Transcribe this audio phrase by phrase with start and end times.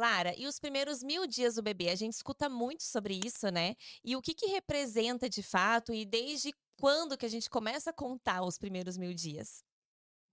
[0.00, 1.90] Lara, e os primeiros mil dias do bebê?
[1.90, 3.76] A gente escuta muito sobre isso, né?
[4.02, 7.92] E o que, que representa de fato e desde quando que a gente começa a
[7.92, 9.62] contar os primeiros mil dias?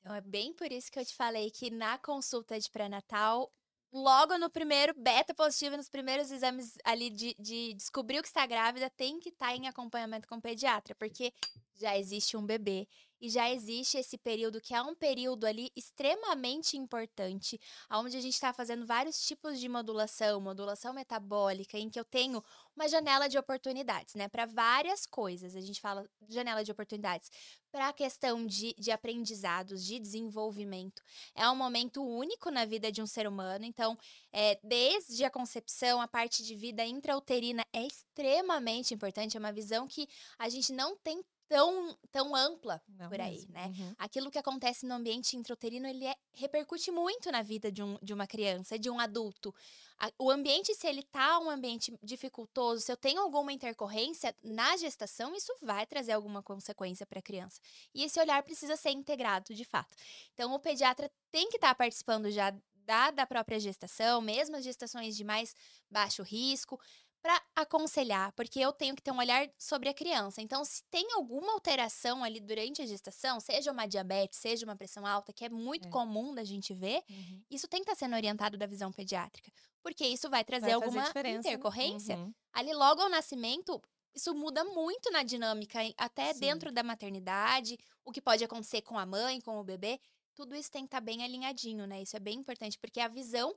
[0.00, 3.50] Então, é bem por isso que eu te falei que na consulta de pré-natal,
[3.90, 8.90] logo no primeiro beta positivo, nos primeiros exames ali de, de descobrir que está grávida,
[8.90, 11.32] tem que estar tá em acompanhamento com o pediatra, porque
[11.76, 12.86] já existe um bebê
[13.24, 17.58] e já existe esse período que é um período ali extremamente importante,
[17.90, 22.44] onde a gente está fazendo vários tipos de modulação, modulação metabólica, em que eu tenho
[22.76, 25.56] uma janela de oportunidades, né, para várias coisas.
[25.56, 27.30] A gente fala janela de oportunidades
[27.72, 31.02] para a questão de, de aprendizados, de desenvolvimento.
[31.34, 33.96] É um momento único na vida de um ser humano, então,
[34.32, 39.88] é, desde a concepção, a parte de vida intrauterina é extremamente importante, é uma visão
[39.88, 40.06] que
[40.38, 43.52] a gente não tem tão, tão ampla Não por aí, mesmo.
[43.52, 43.66] né?
[43.66, 43.94] Uhum.
[43.98, 48.12] Aquilo que acontece no ambiente intrauterino, ele é, repercute muito na vida de, um, de
[48.12, 49.54] uma criança, de um adulto.
[49.98, 54.76] A, o ambiente, se ele tá um ambiente dificultoso, se eu tenho alguma intercorrência na
[54.76, 57.60] gestação, isso vai trazer alguma consequência para a criança.
[57.94, 59.96] E esse olhar precisa ser integrado, de fato.
[60.32, 64.64] Então, o pediatra tem que estar tá participando já da, da própria gestação, mesmo as
[64.64, 65.54] gestações de mais
[65.90, 66.78] baixo risco,
[67.24, 70.42] para aconselhar, porque eu tenho que ter um olhar sobre a criança.
[70.42, 75.06] Então, se tem alguma alteração ali durante a gestação, seja uma diabetes, seja uma pressão
[75.06, 75.90] alta, que é muito é.
[75.90, 77.42] comum da gente ver, uhum.
[77.50, 79.50] isso tem que estar tá sendo orientado da visão pediátrica,
[79.82, 82.18] porque isso vai trazer vai alguma intercorrência.
[82.18, 82.34] Uhum.
[82.52, 83.80] Ali logo ao nascimento,
[84.14, 86.40] isso muda muito na dinâmica, até Sim.
[86.40, 89.98] dentro da maternidade, o que pode acontecer com a mãe, com o bebê.
[90.34, 92.02] Tudo isso tem que estar tá bem alinhadinho, né?
[92.02, 93.56] Isso é bem importante, porque a visão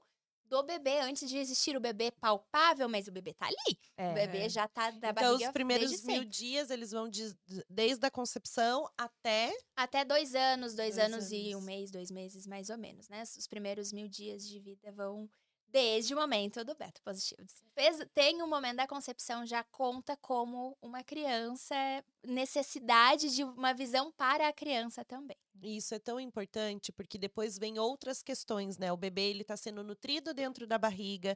[0.49, 3.79] do bebê antes de existir o bebê palpável, mas o bebê tá ali.
[3.97, 4.11] É.
[4.11, 7.35] O bebê já tá da então, barriga Então, os primeiros mil dias, eles vão de,
[7.69, 9.51] desde a concepção até...
[9.75, 13.09] Até dois anos, dois, dois anos, anos, e um mês, dois meses, mais ou menos,
[13.09, 13.23] né?
[13.23, 15.29] Os primeiros mil dias de vida vão
[15.67, 17.45] desde o momento do beta positivo.
[17.73, 21.75] Fez, tem o momento da concepção, já conta como uma criança,
[22.23, 25.37] necessidade de uma visão para a criança também.
[25.61, 28.91] Isso é tão importante porque depois vem outras questões, né?
[28.91, 31.35] O bebê ele está sendo nutrido dentro da barriga.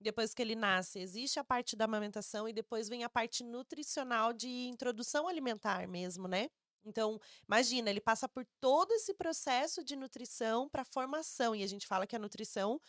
[0.00, 4.32] Depois que ele nasce, existe a parte da amamentação e depois vem a parte nutricional
[4.32, 6.48] de introdução alimentar mesmo, né?
[6.84, 11.54] Então, imagina, ele passa por todo esse processo de nutrição para formação.
[11.54, 12.80] E a gente fala que a nutrição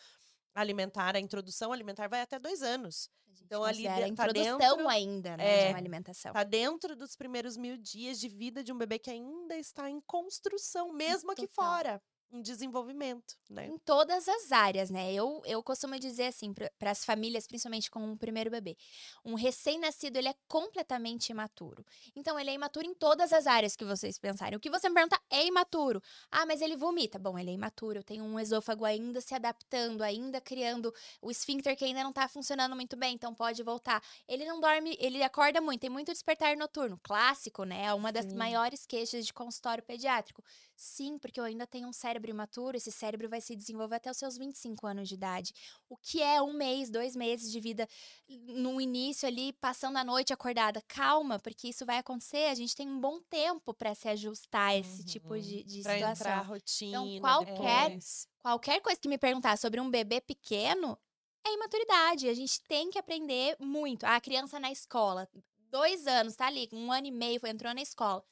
[0.54, 3.10] alimentar, a introdução alimentar vai até dois anos.
[3.42, 6.32] Então ali a tá dentro ainda, né, é, de uma alimentação.
[6.32, 10.00] Tá dentro dos primeiros mil dias de vida de um bebê que ainda está em
[10.00, 11.44] construção, mesmo Total.
[11.44, 12.02] aqui fora
[12.34, 13.66] em desenvolvimento, né?
[13.66, 15.12] Em todas as áreas, né?
[15.12, 18.76] Eu, eu costumo dizer assim para as famílias, principalmente com um primeiro bebê,
[19.24, 21.84] um recém-nascido ele é completamente imaturo.
[22.16, 24.56] Então ele é imaturo em todas as áreas que vocês pensarem.
[24.56, 26.02] O que você me pergunta é imaturo.
[26.30, 27.18] Ah, mas ele vomita.
[27.18, 28.02] Bom, ele é imaturo.
[28.02, 32.74] Tem um esôfago ainda se adaptando, ainda criando o esfíncter que ainda não está funcionando
[32.74, 34.02] muito bem, então pode voltar.
[34.26, 37.84] Ele não dorme, ele acorda muito, tem muito despertar noturno, clássico, né?
[37.86, 38.36] É uma das Sim.
[38.36, 40.42] maiores queixas de consultório pediátrico.
[40.76, 44.16] Sim, porque eu ainda tenho um cérebro imaturo, esse cérebro vai se desenvolver até os
[44.16, 45.54] seus 25 anos de idade.
[45.88, 47.88] O que é um mês, dois meses de vida
[48.28, 50.82] no início ali, passando a noite acordada?
[50.88, 52.46] Calma, porque isso vai acontecer.
[52.46, 55.06] A gente tem um bom tempo para se ajustar a esse uhum.
[55.06, 56.26] tipo de, de pra situação.
[56.26, 56.98] Entrar rotina.
[56.98, 57.98] Então, qualquer,
[58.40, 60.98] qualquer coisa que me perguntar sobre um bebê pequeno,
[61.46, 62.28] é imaturidade.
[62.28, 64.04] A gente tem que aprender muito.
[64.04, 65.28] A criança na escola,
[65.70, 68.24] dois anos, tá ali, um ano e meio, entrou na escola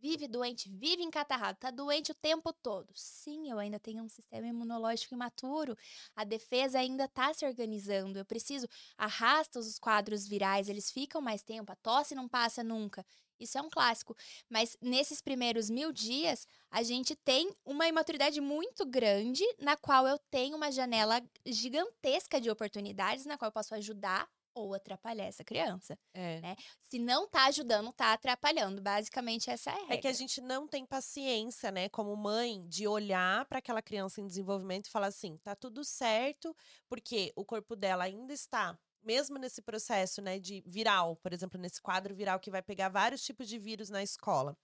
[0.00, 2.92] vive doente, vive encatarrado, tá doente o tempo todo.
[2.94, 5.76] Sim, eu ainda tenho um sistema imunológico imaturo,
[6.16, 8.18] a defesa ainda tá se organizando.
[8.18, 8.66] Eu preciso
[8.96, 13.04] arrasta os quadros virais, eles ficam mais tempo, a tosse não passa nunca.
[13.38, 14.14] Isso é um clássico.
[14.48, 20.18] Mas nesses primeiros mil dias, a gente tem uma imaturidade muito grande, na qual eu
[20.30, 25.98] tenho uma janela gigantesca de oportunidades, na qual eu posso ajudar ou atrapalhar essa criança.
[26.14, 26.40] É.
[26.40, 26.56] Né?
[26.88, 28.80] Se não tá ajudando, tá atrapalhando.
[28.80, 29.94] Basicamente, essa é a regra.
[29.94, 34.20] É que a gente não tem paciência, né, como mãe, de olhar para aquela criança
[34.20, 36.54] em desenvolvimento e falar assim: tá tudo certo,
[36.88, 38.78] porque o corpo dela ainda está.
[39.02, 43.22] Mesmo nesse processo, né, de viral, por exemplo, nesse quadro viral que vai pegar vários
[43.22, 44.56] tipos de vírus na escola,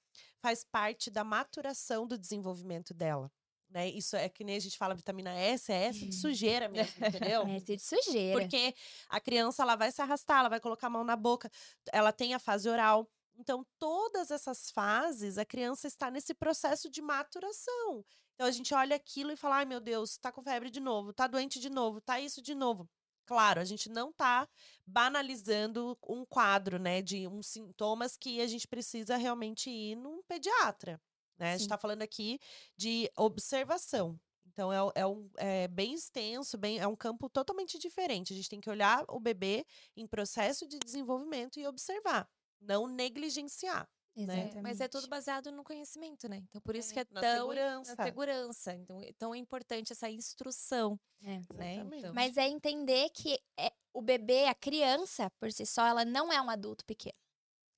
[0.42, 3.30] faz parte da maturação do desenvolvimento dela.
[3.76, 3.90] Né?
[3.90, 7.42] Isso é que nem a gente fala vitamina S, é S de sujeira mesmo, entendeu?
[7.46, 8.40] É S de sujeira.
[8.40, 8.74] Porque
[9.06, 11.50] a criança ela vai se arrastar, ela vai colocar a mão na boca,
[11.92, 13.06] ela tem a fase oral.
[13.36, 18.02] Então, todas essas fases, a criança está nesse processo de maturação.
[18.34, 21.12] Então, a gente olha aquilo e fala: ai meu Deus, tá com febre de novo,
[21.12, 22.88] tá doente de novo, tá isso de novo.
[23.26, 24.48] Claro, a gente não tá
[24.86, 30.98] banalizando um quadro, né, de uns sintomas que a gente precisa realmente ir num pediatra.
[31.38, 31.48] Né?
[31.50, 32.38] A gente está falando aqui
[32.76, 34.18] de observação.
[34.46, 38.32] Então é, é, um, é bem extenso, bem, é um campo totalmente diferente.
[38.32, 42.26] A gente tem que olhar o bebê em processo de desenvolvimento e observar,
[42.60, 43.86] não negligenciar.
[44.16, 44.50] Né?
[44.62, 46.38] Mas é tudo baseado no conhecimento, né?
[46.48, 47.94] Então, por isso É, que é na tão segurança.
[47.96, 48.74] na segurança.
[48.74, 51.38] Então, é tão importante essa instrução, É.
[51.52, 51.74] né?
[51.74, 51.98] Exatamente.
[51.98, 56.32] Então, Mas é entender que é, o bebê, a criança, por si só, ela não
[56.32, 57.18] é um adulto pequeno.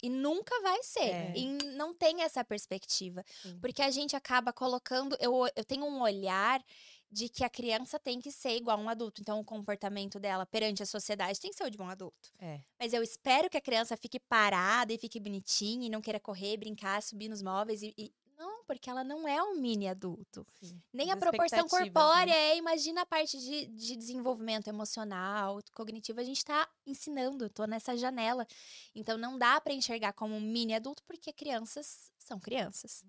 [0.03, 1.11] E nunca vai ser.
[1.11, 1.33] É.
[1.37, 1.47] E
[1.77, 3.25] não tem essa perspectiva.
[3.43, 3.59] Sim.
[3.61, 5.17] Porque a gente acaba colocando.
[5.21, 6.63] Eu, eu tenho um olhar
[7.11, 9.21] de que a criança tem que ser igual a um adulto.
[9.21, 12.31] Então, o comportamento dela perante a sociedade tem que ser o de um adulto.
[12.39, 12.61] é.
[12.79, 16.57] Mas eu espero que a criança fique parada e fique bonitinha e não queira correr,
[16.59, 17.93] brincar, subir nos móveis e.
[17.97, 18.13] e-
[18.69, 20.47] porque ela não é um mini adulto.
[20.61, 20.79] sim.
[20.93, 22.51] Nem a proporção expectativas, corpórea, né?
[22.51, 27.97] é, imagina a parte de, de desenvolvimento emocional, cognitivo, a gente tá ensinando, tô nessa
[27.97, 28.47] janela.
[28.95, 33.03] Então não dá para enxergar como um mini adulto, porque crianças são crianças.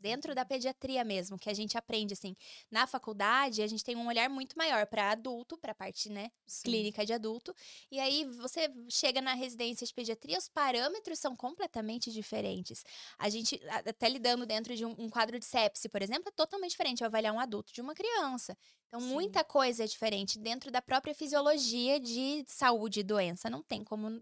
[0.00, 2.34] Dentro da pediatria mesmo, que a gente aprende assim,
[2.70, 6.30] na faculdade, a gente tem um olhar muito maior para adulto, para a parte, né,
[6.46, 6.90] Sim.
[6.90, 7.54] clínica de adulto.
[7.90, 12.82] E aí você chega na residência de pediatria, os parâmetros são completamente diferentes.
[13.18, 16.70] A gente, até lidando dentro de um, um quadro de sepse, por exemplo, é totalmente
[16.72, 18.56] diferente eu avaliar um adulto de uma criança.
[18.88, 19.00] Então, Sim.
[19.00, 23.48] muita coisa é diferente dentro da própria fisiologia de saúde e doença.
[23.50, 24.20] Não tem como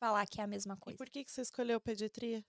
[0.00, 0.98] falar que é a mesma E coisa.
[0.98, 2.44] por que, que você escolheu pediatria?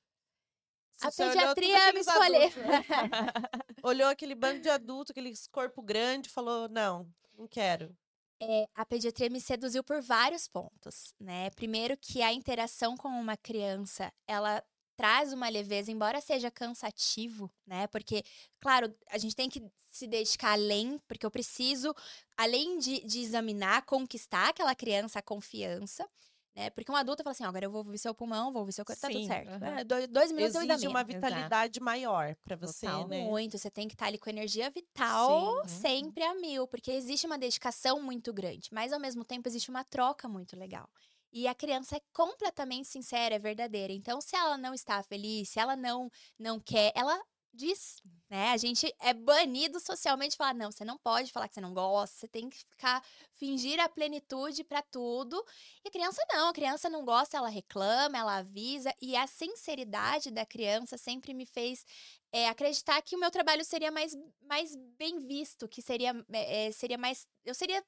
[1.02, 2.50] A você pediatria me escolheu.
[3.84, 7.08] Olhou aquele bando de adulto, aquele corpo grande, falou: não,
[7.38, 7.96] não quero.
[8.42, 11.50] É, a pediatria me seduziu por vários pontos, né?
[11.52, 14.64] Primeiro que a interação com uma criança, ela
[14.96, 17.88] traz uma leveza, embora seja cansativo, né?
[17.88, 18.24] Porque,
[18.60, 19.62] claro, a gente tem que
[19.92, 21.94] se dedicar além, porque eu preciso,
[22.38, 26.06] além de, de examinar, conquistar aquela criança a confiança,
[26.56, 26.70] né?
[26.72, 28.86] Porque um adulto fala assim, ó, agora eu vou ouvir seu pulmão, vou ouvir seu
[28.86, 29.50] corpo, tá tudo certo.
[29.50, 29.80] aham.
[29.80, 30.98] É, dois, dois minutos eu Exige examino.
[30.98, 31.56] uma Exato.
[31.56, 33.08] vitalidade maior pra você, Total.
[33.08, 33.38] né?
[33.38, 35.66] Muito, você tem que estar ali com energia vital Sim.
[35.66, 39.84] sempre a mil, porque existe uma dedicação muito grande, mas ao mesmo tempo existe uma
[39.86, 40.90] troca muito legal.
[41.32, 43.94] E a criança é completamente sincera, é verdadeira.
[43.94, 47.22] Então, se ela não está feliz, se ela não não quer, ela
[47.54, 48.52] diz, né?
[48.52, 52.16] A gente é banido socialmente falar, não, você não pode falar que você não gosta,
[52.16, 53.04] você tem que ficar
[53.34, 55.44] fingir a plenitude pra tudo.
[55.84, 60.32] E a criança não, a criança não gosta, ela reclama, ela avisa, e a sinceridade
[60.32, 61.86] da criança sempre me fez
[62.32, 66.98] é, acreditar que o meu trabalho seria mais, mais bem visto, que seria, é, seria
[66.98, 67.28] mais.
[67.44, 67.84] Eu seria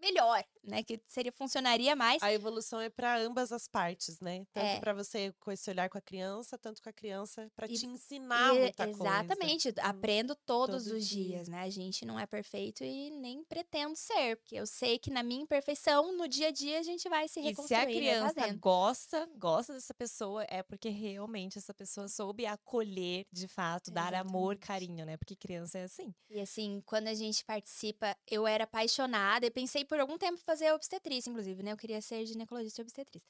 [0.00, 0.82] melhor, né?
[0.82, 2.22] Que seria funcionaria mais.
[2.22, 4.44] A evolução é pra ambas as partes, né?
[4.52, 4.80] Tanto É.
[4.80, 7.86] pra você com esse olhar com a criança, tanto com a criança pra E- te
[7.86, 9.00] ensinar E- muita coisa.
[9.00, 11.24] exatamente, aprendo todos Todo os dia.
[11.38, 11.62] dias, né?
[11.62, 15.42] A gente não é perfeito e nem pretendo ser, porque eu sei que na minha
[15.42, 17.76] imperfeição, no dia a dia, a gente vai se E se reconstruir.
[17.80, 18.58] a né, criança fazendo.
[18.60, 24.52] gosta, gosta dessa pessoa, é porque realmente essa pessoa soube acolher, de fato, dar amor,
[24.54, 24.66] Exatamente.
[24.66, 25.16] carinho, né?
[25.16, 26.14] Porque criança é assim.
[26.30, 30.72] E assim, quando a gente participa, eu era apaixonada e pensei por algum tempo fazer
[30.72, 31.72] obstetrícia, inclusive, né?
[31.72, 33.22] Eu queria ser ginecologista e obstetriz.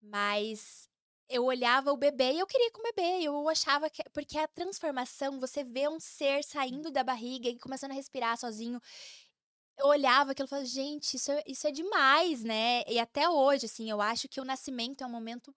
[0.00, 0.88] Mas
[1.28, 3.22] eu olhava o bebê e eu queria ir com o bebê.
[3.22, 4.02] Eu achava que.
[4.10, 8.80] Porque a transformação, você vê um ser saindo da barriga e começando a respirar sozinho.
[9.78, 12.82] Eu olhava aquilo e falava, gente, isso é, isso é demais, né?
[12.86, 15.54] E até hoje, assim, eu acho que o nascimento é um momento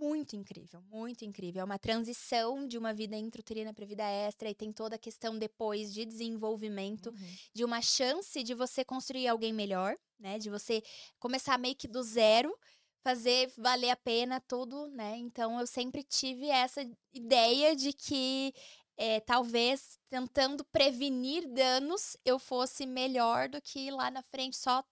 [0.00, 1.60] muito incrível, muito incrível.
[1.60, 5.38] É uma transição de uma vida intrauterina para vida extra e tem toda a questão
[5.38, 7.12] depois de desenvolvimento,
[7.52, 10.38] de uma chance de você construir alguém melhor, né?
[10.38, 10.82] De você
[11.18, 12.56] começar meio que do zero,
[13.02, 15.16] fazer valer a pena tudo, né?
[15.18, 16.80] Então eu sempre tive essa
[17.12, 18.54] ideia de que
[18.96, 24.82] é, talvez tentando prevenir danos eu fosse melhor do que lá na frente só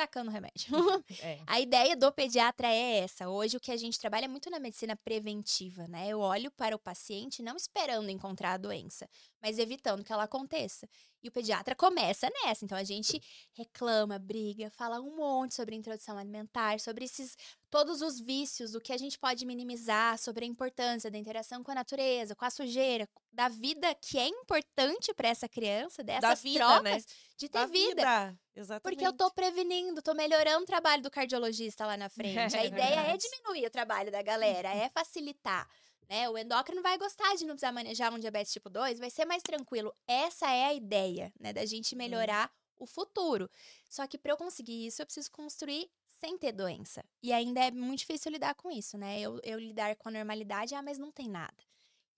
[0.00, 0.70] tacando remédio.
[1.22, 1.40] É.
[1.46, 3.28] A ideia do pediatra é essa.
[3.28, 6.08] Hoje o que a gente trabalha é muito na medicina preventiva, né?
[6.08, 9.08] Eu olho para o paciente não esperando encontrar a doença,
[9.42, 10.88] mas evitando que ela aconteça.
[11.22, 12.64] E o pediatra começa nessa.
[12.64, 13.20] Então a gente
[13.52, 17.36] reclama, briga, fala um monte sobre introdução alimentar, sobre esses
[17.68, 21.70] todos os vícios, o que a gente pode minimizar, sobre a importância da interação com
[21.70, 26.58] a natureza, com a sujeira, da vida que é importante para essa criança, dessas vida,
[26.58, 27.12] trocas né?
[27.36, 28.38] de ter Da vida.
[28.56, 28.82] Exatamente.
[28.82, 32.56] Porque eu tô prevenindo, tô melhorando o trabalho do cardiologista lá na frente.
[32.56, 35.68] A É ideia é diminuir o trabalho da galera, é facilitar.
[36.10, 36.28] Né?
[36.28, 39.42] O endócrino vai gostar de não precisar manejar um diabetes tipo 2, vai ser mais
[39.42, 39.94] tranquilo.
[40.08, 41.52] Essa é a ideia, né?
[41.52, 43.48] Da gente melhorar o futuro.
[43.88, 47.02] Só que para eu conseguir isso, eu preciso construir sem ter doença.
[47.22, 49.20] E ainda é muito difícil lidar com isso, né?
[49.20, 51.54] Eu, eu lidar com a normalidade, ah, mas não tem nada.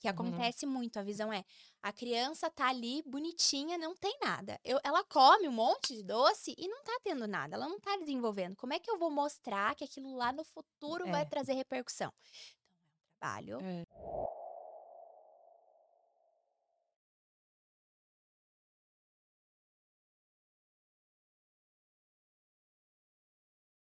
[0.00, 0.46] Que Uhum.
[0.46, 1.44] acontece muito, a visão é,
[1.80, 4.58] a criança tá ali bonitinha, não tem nada.
[4.64, 7.96] Eu, ela come um monte de doce e não tá tendo nada, ela não tá
[7.96, 8.56] desenvolvendo.
[8.56, 11.08] Como é que eu vou mostrar que aquilo lá no futuro É.
[11.08, 12.12] vai trazer repercussão?
[13.22, 13.84] Trabalho É.